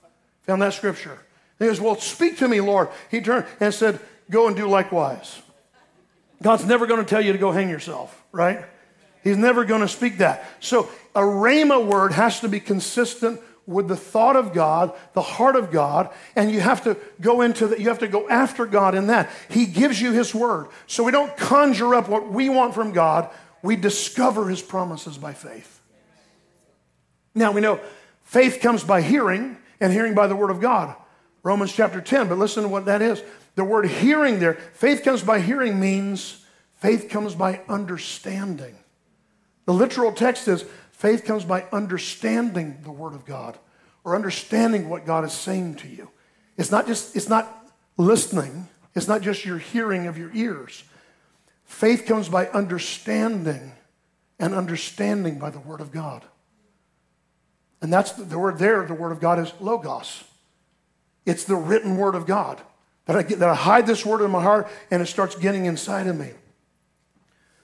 [0.43, 1.17] Found that scripture.
[1.57, 2.89] He goes, Well, speak to me, Lord.
[3.09, 5.41] He turned and said, Go and do likewise.
[6.39, 8.65] God's never going to tell you to go hang yourself, right?
[9.23, 10.45] He's never going to speak that.
[10.59, 15.55] So a rhema word has to be consistent with the thought of God, the heart
[15.55, 18.93] of God, and you have to go into that, you have to go after God
[18.93, 19.29] in that.
[19.49, 20.67] He gives you his word.
[20.85, 23.29] So we don't conjure up what we want from God,
[23.61, 25.79] we discover his promises by faith.
[27.33, 27.79] Now we know
[28.23, 30.95] faith comes by hearing, and hearing by the word of God.
[31.41, 33.21] Romans chapter 10, but listen to what that is.
[33.55, 36.43] The word hearing there, faith comes by hearing means
[36.75, 38.75] faith comes by understanding.
[39.65, 43.57] The literal text is faith comes by understanding the word of God
[44.03, 46.09] or understanding what God is saying to you.
[46.57, 50.83] It's not just, it's not listening, it's not just your hearing of your ears.
[51.65, 53.71] Faith comes by understanding
[54.39, 56.23] and understanding by the word of God.
[57.81, 60.23] And that's the, the word there, the word of God is logos.
[61.25, 62.61] It's the written word of God.
[63.05, 65.65] That I, get, that I hide this word in my heart and it starts getting
[65.65, 66.31] inside of me.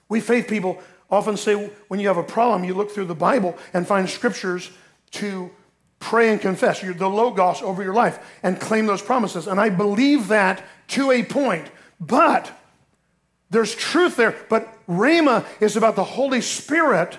[0.08, 3.56] We faith people often say when you have a problem, you look through the Bible
[3.72, 4.70] and find scriptures
[5.12, 5.50] to
[5.98, 9.46] pray and confess the Logos over your life and claim those promises.
[9.46, 11.68] And I believe that to a point.
[12.00, 12.50] But
[13.50, 14.34] there's truth there.
[14.48, 17.18] But Rhema is about the Holy Spirit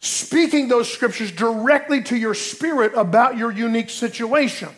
[0.00, 4.68] speaking those scriptures directly to your spirit about your unique situation.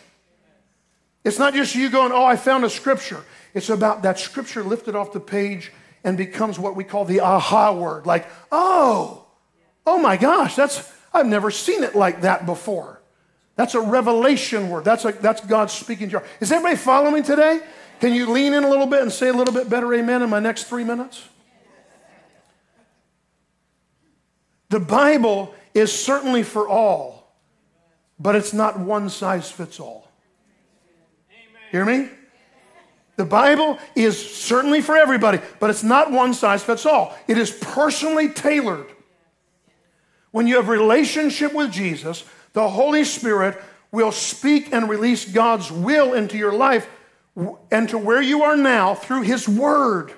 [1.23, 3.23] It's not just you going, oh, I found a scripture.
[3.53, 5.71] It's about that scripture lifted off the page
[6.03, 9.25] and becomes what we call the aha word like, oh,
[9.85, 13.01] oh my gosh, that's, I've never seen it like that before.
[13.55, 14.85] That's a revelation word.
[14.85, 16.23] That's, like that's God speaking to you.
[16.39, 17.59] Is everybody following today?
[17.99, 20.29] Can you lean in a little bit and say a little bit better amen in
[20.29, 21.27] my next three minutes?
[24.69, 27.35] The Bible is certainly for all,
[28.19, 30.09] but it's not one size fits all.
[31.31, 31.61] Amen.
[31.71, 32.09] Hear me?
[33.19, 37.13] The Bible is certainly for everybody, but it's not one size fits all.
[37.27, 38.85] It is personally tailored.
[40.31, 46.13] When you have relationship with Jesus, the Holy Spirit will speak and release God's will
[46.13, 46.89] into your life
[47.69, 50.13] and to where you are now through His Word.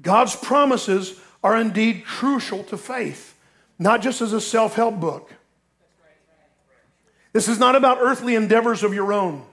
[0.00, 3.38] God's promises are indeed crucial to faith,
[3.78, 5.30] not just as a self help book.
[7.34, 9.44] This is not about earthly endeavors of your own.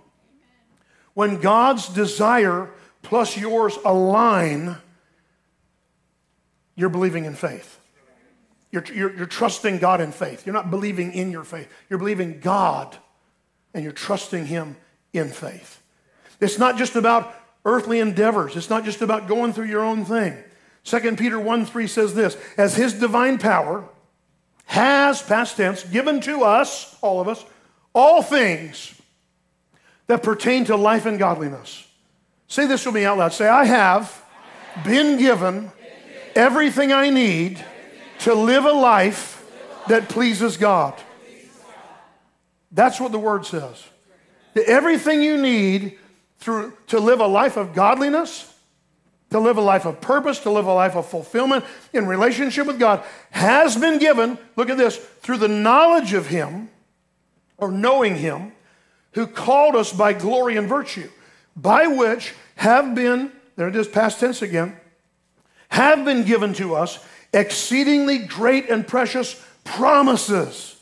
[1.16, 2.70] When God's desire
[3.02, 4.78] plus yours align,
[6.76, 7.80] you're believing in faith.
[8.72, 10.46] You're, you're, you're, trusting God in faith.
[10.46, 11.70] You're not believing in your faith.
[11.90, 12.98] You're believing God
[13.74, 14.76] and you're trusting Him
[15.14, 15.82] in faith.
[16.42, 20.38] It's not just about earthly endeavors, it's not just about going through your own thing.
[20.84, 23.88] 2 Peter 1 3 says this As His divine power
[24.66, 27.46] has, past tense, given to us, all of us,
[27.94, 28.95] all things
[30.08, 31.88] that pertain to life and godliness.
[32.48, 33.34] Say this with me out loud.
[33.34, 34.24] Say, I have
[34.84, 35.72] been given
[36.36, 37.64] everything I need
[38.20, 39.44] to live a life
[39.88, 40.94] that pleases God.
[42.72, 43.84] That's what the word says.
[44.54, 45.98] That Everything you need
[46.40, 48.54] through, to live a life of godliness,
[49.32, 52.80] to live a life of purpose, to live a life of fulfillment in relationship with
[52.80, 56.70] God has been given, look at this, through the knowledge of Him
[57.58, 58.52] or knowing Him
[59.16, 61.10] who called us by glory and virtue,
[61.56, 64.78] by which have been, there it is, past tense again,
[65.70, 70.74] have been given to us exceedingly great and precious promises.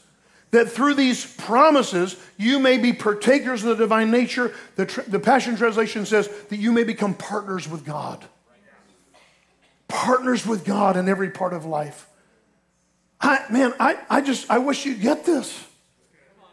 [0.52, 4.54] That through these promises you may be partakers of the divine nature.
[4.76, 8.24] The, the Passion Translation says that you may become partners with God.
[9.88, 12.08] Partners with God in every part of life.
[13.22, 15.65] I, man, I, I just, I wish you'd get this.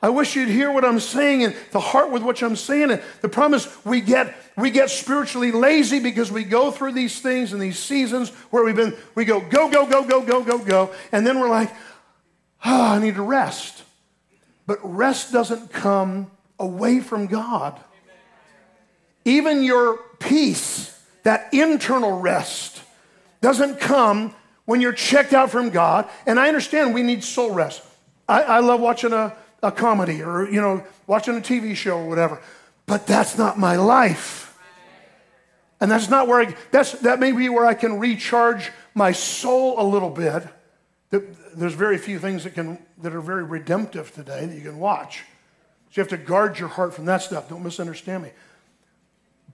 [0.03, 3.03] I wish you'd hear what I'm saying and the heart with which I'm saying it.
[3.21, 7.53] The problem is we get we get spiritually lazy because we go through these things
[7.53, 10.95] and these seasons where we've been we go go go go go go go go
[11.13, 11.71] and then we're like,
[12.65, 13.83] oh, I need to rest.
[14.67, 17.79] But rest doesn't come away from God.
[19.25, 22.83] Even your peace, that internal rest,
[23.41, 24.35] doesn't come
[24.65, 26.09] when you're checked out from God.
[26.27, 27.83] And I understand we need soul rest.
[28.29, 32.09] I, I love watching a a comedy or, you know, watching a TV show or
[32.09, 32.41] whatever.
[32.87, 34.59] But that's not my life.
[35.81, 39.81] And that's not where I, that's, that may be where I can recharge my soul
[39.81, 40.43] a little bit.
[41.11, 45.25] There's very few things that, can, that are very redemptive today that you can watch.
[45.91, 47.49] So you have to guard your heart from that stuff.
[47.49, 48.31] Don't misunderstand me.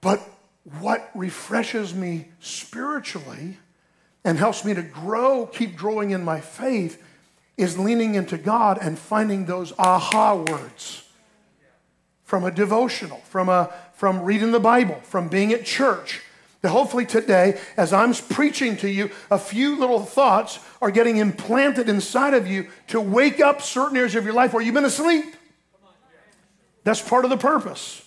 [0.00, 0.20] But
[0.80, 3.56] what refreshes me spiritually
[4.24, 7.02] and helps me to grow, keep growing in my faith,
[7.56, 11.04] is leaning into God and finding those aha words
[12.24, 16.22] from a devotional, from, a, from reading the Bible, from being at church.
[16.62, 21.88] That hopefully today, as I'm preaching to you, a few little thoughts are getting implanted
[21.88, 25.36] inside of you to wake up certain areas of your life where you've been asleep.
[26.82, 28.05] That's part of the purpose.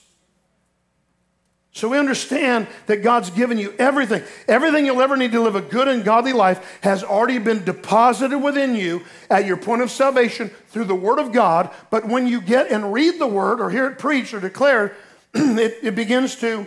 [1.71, 4.23] So we understand that God's given you everything.
[4.47, 8.39] Everything you'll ever need to live a good and godly life has already been deposited
[8.39, 11.69] within you at your point of salvation through the Word of God.
[11.91, 14.95] But when you get and read the Word or hear it preached or declared,
[15.33, 16.65] it, it begins to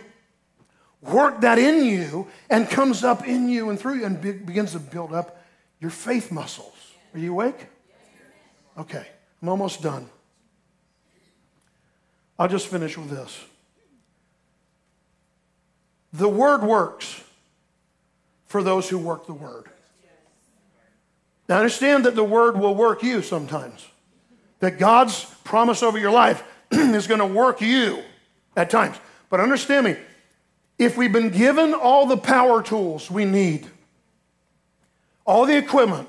[1.00, 4.72] work that in you and comes up in you and through you and be, begins
[4.72, 5.44] to build up
[5.80, 6.76] your faith muscles.
[7.12, 7.66] Are you awake?
[8.78, 9.06] Okay,
[9.42, 10.08] I'm almost done.
[12.38, 13.44] I'll just finish with this.
[16.12, 17.22] The word works
[18.46, 19.66] for those who work the word.
[21.48, 23.86] Now, understand that the word will work you sometimes.
[24.60, 28.02] That God's promise over your life is going to work you
[28.56, 28.96] at times.
[29.28, 29.96] But understand me,
[30.78, 33.66] if we've been given all the power tools we need,
[35.24, 36.08] all the equipment,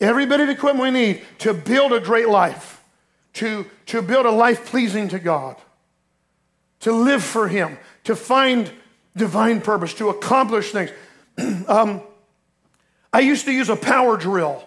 [0.00, 2.82] every bit of equipment we need to build a great life,
[3.34, 5.56] to, to build a life pleasing to God,
[6.80, 8.70] to live for Him, to find
[9.18, 10.90] divine purpose, to accomplish things.
[11.68, 12.00] um,
[13.12, 14.64] I used to use a power drill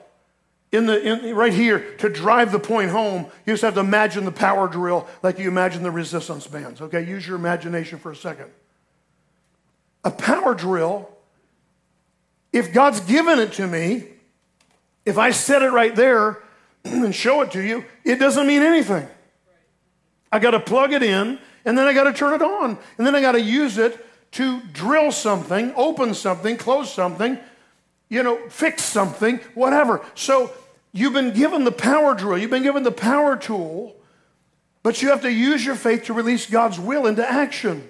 [0.72, 3.26] in the, in, right here to drive the point home.
[3.46, 6.82] You just have to imagine the power drill like you imagine the resistance bands.
[6.82, 8.50] Okay, use your imagination for a second.
[10.04, 11.10] A power drill,
[12.52, 14.06] if God's given it to me,
[15.06, 16.42] if I set it right there
[16.86, 19.08] and show it to you, it doesn't mean anything.
[20.32, 23.06] I got to plug it in and then I got to turn it on and
[23.06, 27.40] then I got to use it to drill something, open something, close something.
[28.10, 30.06] you know, fix something, whatever.
[30.16, 30.52] So
[30.92, 33.96] you've been given the power drill, you've been given the power tool,
[34.84, 37.88] but you have to use your faith to release God's will into action.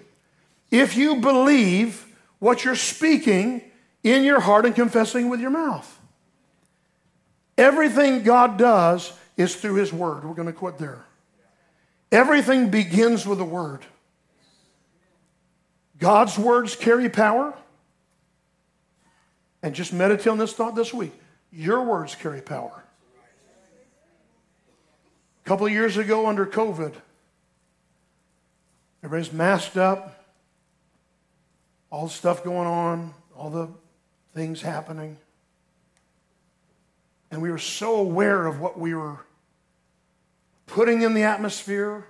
[0.69, 2.05] If you believe
[2.37, 3.63] what you're speaking
[4.03, 5.99] in your heart and confessing with your mouth.
[7.57, 10.23] Everything God does is through His Word.
[10.23, 11.05] We're going to quit there.
[12.11, 13.81] Everything begins with the Word.
[16.01, 17.53] God's words carry power.
[19.63, 21.13] And just meditate on this thought this week.
[21.53, 22.83] Your words carry power.
[25.45, 26.93] A couple of years ago under COVID,
[29.03, 30.25] everybody's masked up,
[31.91, 33.67] all the stuff going on, all the
[34.33, 35.17] things happening.
[37.29, 39.19] And we were so aware of what we were
[40.65, 42.05] putting in the atmosphere,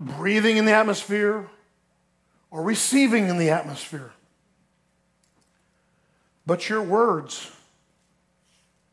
[0.00, 1.50] breathing in the atmosphere,
[2.50, 4.12] or receiving in the atmosphere.
[6.46, 7.50] But your words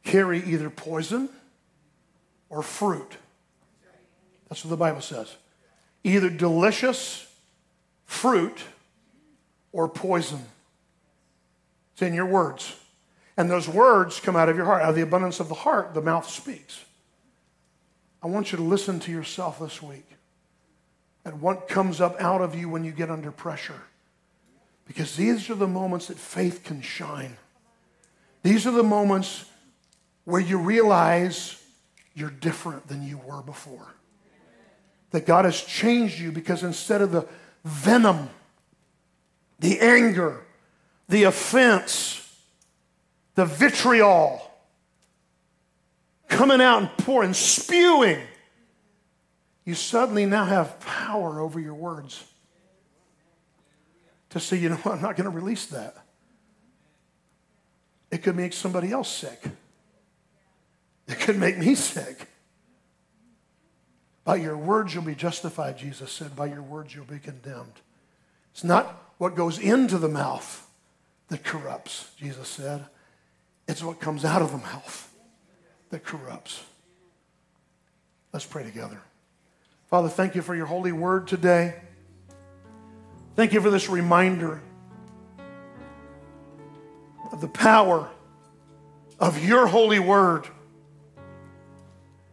[0.04, 1.30] carry either poison
[2.49, 3.18] or fruit.
[4.49, 5.36] That's what the Bible says.
[6.04, 7.28] Either delicious
[8.06, 8.64] fruit
[9.72, 10.41] or poison.
[11.93, 12.76] It's in your words.
[13.38, 14.82] And those words come out of your heart.
[14.82, 16.84] Out of the abundance of the heart, the mouth speaks.
[18.22, 20.06] I want you to listen to yourself this week
[21.26, 23.82] and what comes up out of you when you get under pressure.
[24.86, 27.38] Because these are the moments that faith can shine.
[28.44, 29.46] These are the moments
[30.26, 31.62] where you realize
[32.14, 33.94] you're different than you were before.
[35.12, 37.28] That God has changed you because instead of the
[37.64, 38.30] venom,
[39.60, 40.42] the anger,
[41.08, 42.20] the offense,
[43.36, 44.52] the vitriol
[46.28, 48.20] coming out and pouring, spewing,
[49.66, 52.24] you suddenly now have power over your words
[54.32, 55.95] to say, you know what, I'm not going to release that.
[58.11, 59.41] It could make somebody else sick.
[61.07, 62.28] It could make me sick.
[64.24, 66.36] By your words you'll be justified, Jesus said.
[66.36, 67.74] By your words you'll be condemned.
[68.53, 70.68] It's not what goes into the mouth
[71.30, 72.86] that corrupts, Jesus said.
[73.68, 75.11] It's what comes out of the mouth
[75.89, 76.64] that corrupts.
[78.32, 78.99] Let's pray together.
[79.94, 81.76] Father, thank you for your holy word today.
[83.36, 84.60] Thank you for this reminder
[87.32, 88.10] of the power
[89.20, 90.48] of your holy word.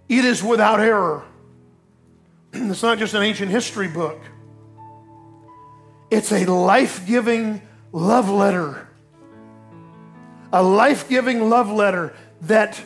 [0.09, 1.23] It is without error.
[2.55, 4.19] It's not just an ancient history book,
[6.11, 7.61] it's a life giving
[7.93, 8.89] love letter.
[10.51, 12.83] A life giving love letter that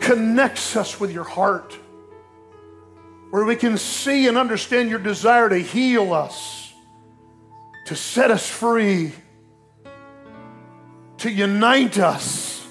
[0.00, 1.78] connects us with your heart,
[3.30, 6.72] where we can see and understand your desire to heal us,
[7.86, 9.12] to set us free
[11.18, 12.66] to unite us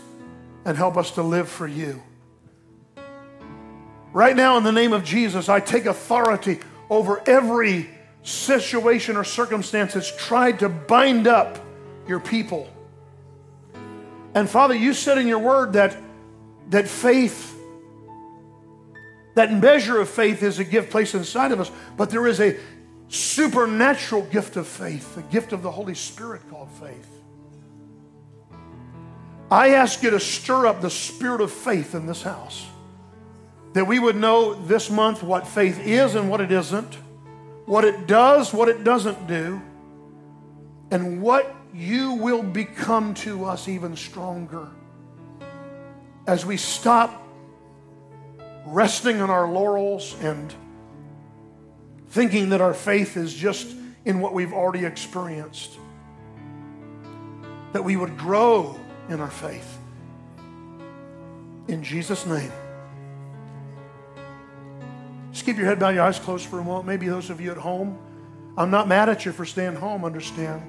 [0.65, 2.01] and help us to live for you.
[4.13, 7.89] Right now, in the name of Jesus, I take authority over every
[8.23, 11.59] situation or circumstance that's tried to bind up
[12.07, 12.69] your people.
[14.33, 15.97] And Father, you said in your word that,
[16.69, 17.56] that faith,
[19.37, 22.57] that measure of faith is a gift placed inside of us, but there is a
[23.07, 27.07] supernatural gift of faith, a gift of the Holy Spirit called faith.
[29.51, 32.65] I ask you to stir up the spirit of faith in this house.
[33.73, 36.95] That we would know this month what faith is and what it isn't,
[37.67, 39.61] what it does, what it doesn't do,
[40.89, 44.67] and what you will become to us even stronger
[46.25, 47.26] as we stop
[48.67, 50.53] resting on our laurels and
[52.09, 55.77] thinking that our faith is just in what we've already experienced.
[57.73, 59.77] That we would grow in our faith.
[61.67, 62.51] In Jesus' name.
[65.31, 66.87] Just keep your head bowed, your eyes closed for a moment.
[66.87, 67.97] Maybe those of you at home,
[68.57, 70.61] I'm not mad at you for staying home, understand.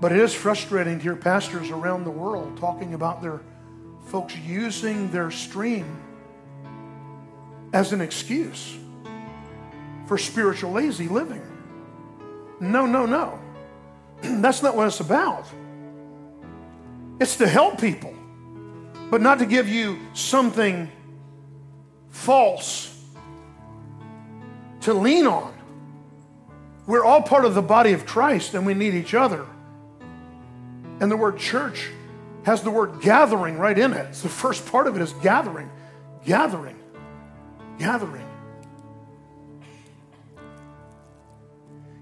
[0.00, 3.40] But it is frustrating to hear pastors around the world talking about their
[4.06, 6.00] folks using their stream
[7.72, 8.76] as an excuse
[10.06, 11.42] for spiritual lazy living.
[12.60, 13.38] No, no, no.
[14.22, 15.46] That's not what it's about.
[17.20, 18.14] It's to help people,
[19.10, 20.90] but not to give you something
[22.08, 22.96] false
[24.82, 25.54] to lean on.
[26.86, 29.46] We're all part of the body of Christ and we need each other.
[30.98, 31.88] And the word church
[32.44, 34.06] has the word gathering right in it.
[34.08, 35.70] It's the first part of it is gathering,
[36.24, 36.79] gathering,
[37.80, 38.26] gathering.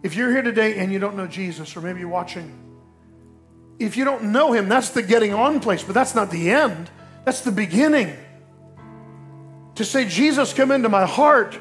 [0.02, 2.52] If you're here today and you don't know Jesus, or maybe you're watching
[3.78, 6.90] If you don't know Him, that's the getting on place, but that's not the end.
[7.24, 8.16] That's the beginning.
[9.76, 11.56] To say, Jesus, come into my heart,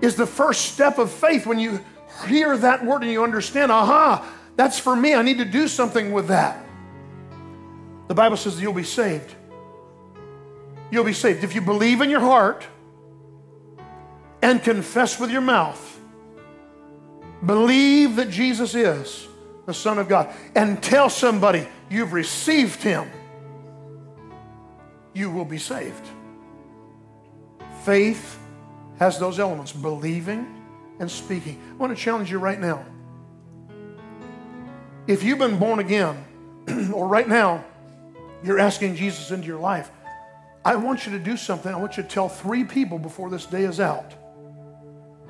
[0.00, 1.80] is the first step of faith when you
[2.28, 4.24] hear that word and you understand, aha,
[4.54, 5.14] that's for me.
[5.14, 6.64] I need to do something with that.
[8.06, 9.34] The Bible says you'll be saved.
[10.92, 11.42] You'll be saved.
[11.42, 12.64] If you believe in your heart
[14.44, 15.98] and confess with your mouth,
[17.46, 19.26] believe that Jesus is
[19.64, 23.10] the Son of God, and tell somebody you've received Him,
[25.14, 26.06] you will be saved.
[27.84, 28.38] Faith
[28.98, 30.46] has those elements believing
[31.00, 31.58] and speaking.
[31.70, 32.84] I want to challenge you right now.
[35.06, 36.22] If you've been born again,
[36.92, 37.64] or right now,
[38.42, 39.90] you're asking Jesus into your life,
[40.66, 41.72] I want you to do something.
[41.72, 44.12] I want you to tell three people before this day is out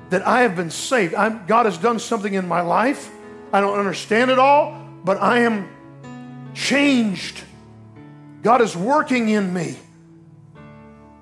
[0.09, 1.13] that I have been saved.
[1.15, 3.11] I'm, God has done something in my life.
[3.51, 5.69] I don't understand it all, but I am
[6.53, 7.41] changed.
[8.41, 9.77] God is working in me.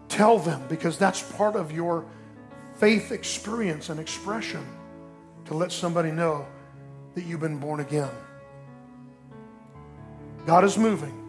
[0.09, 2.05] Tell them because that's part of your
[2.75, 4.65] faith experience and expression
[5.45, 6.45] to let somebody know
[7.15, 8.09] that you've been born again.
[10.45, 11.19] God is moving.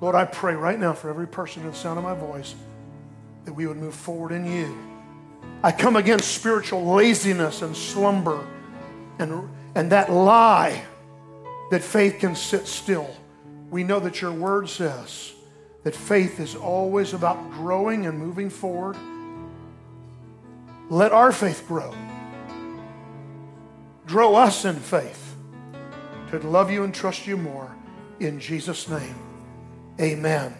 [0.00, 2.54] Lord, I pray right now for every person in the sound of my voice
[3.44, 4.87] that we would move forward in you.
[5.62, 8.46] I come against spiritual laziness and slumber
[9.18, 10.82] and, and that lie
[11.70, 13.10] that faith can sit still.
[13.70, 15.32] We know that your word says
[15.82, 18.96] that faith is always about growing and moving forward.
[20.90, 21.94] Let our faith grow.
[24.06, 25.36] Grow us in faith
[26.30, 27.74] to love you and trust you more.
[28.20, 29.14] In Jesus' name,
[30.00, 30.54] amen.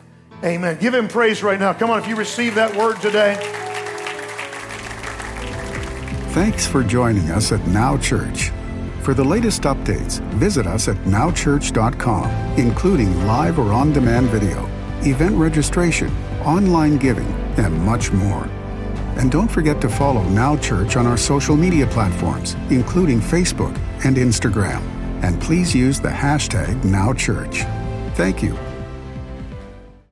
[0.45, 0.79] Amen.
[0.79, 1.73] Give him praise right now.
[1.73, 3.68] Come on, if you receive that word today.
[6.33, 8.51] Thanks for joining us at Now Church.
[9.03, 14.67] For the latest updates, visit us at nowchurch.com, including live or on demand video,
[15.01, 16.15] event registration,
[16.45, 17.27] online giving,
[17.57, 18.45] and much more.
[19.17, 23.75] And don't forget to follow Now Church on our social media platforms, including Facebook
[24.05, 24.83] and Instagram.
[25.23, 28.15] And please use the hashtag NowChurch.
[28.17, 28.68] Thank you